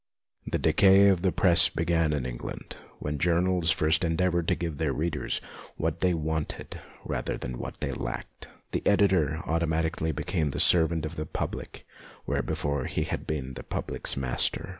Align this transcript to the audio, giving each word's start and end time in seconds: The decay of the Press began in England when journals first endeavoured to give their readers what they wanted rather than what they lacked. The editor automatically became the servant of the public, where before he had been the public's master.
The 0.47 0.57
decay 0.57 1.09
of 1.09 1.21
the 1.21 1.31
Press 1.31 1.69
began 1.69 2.11
in 2.11 2.25
England 2.25 2.75
when 2.97 3.19
journals 3.19 3.69
first 3.69 4.03
endeavoured 4.03 4.47
to 4.47 4.55
give 4.55 4.79
their 4.79 4.93
readers 4.93 5.39
what 5.77 5.99
they 5.99 6.15
wanted 6.15 6.81
rather 7.05 7.37
than 7.37 7.59
what 7.59 7.81
they 7.81 7.91
lacked. 7.91 8.47
The 8.71 8.81
editor 8.87 9.43
automatically 9.45 10.11
became 10.11 10.49
the 10.49 10.59
servant 10.59 11.05
of 11.05 11.17
the 11.17 11.27
public, 11.27 11.85
where 12.25 12.41
before 12.41 12.85
he 12.85 13.03
had 13.03 13.27
been 13.27 13.53
the 13.53 13.61
public's 13.61 14.17
master. 14.17 14.69